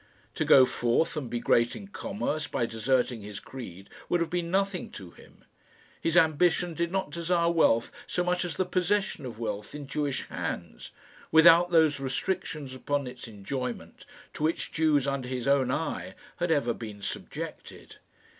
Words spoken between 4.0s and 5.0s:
would have been nothing